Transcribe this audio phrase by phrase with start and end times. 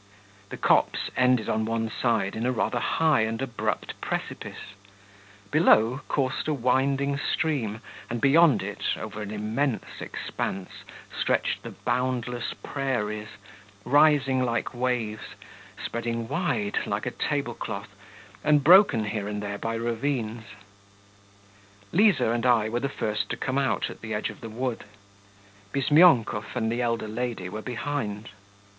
[0.49, 4.73] The copse ended on one side in a rather high and abrupt precipice;
[5.51, 10.71] below coursed a winding stream, and beyond it, over an immense expanse,
[11.15, 13.27] stretched the boundless prairies,
[13.85, 15.35] rising like waves,
[15.85, 17.89] spreading wide like a table cloth,
[18.43, 20.45] and broken here and there by ravines.
[21.91, 24.83] Liza and I were the first to come out at the edge of the wood;
[25.71, 28.29] Bizmyonkov and the elder lady were behind.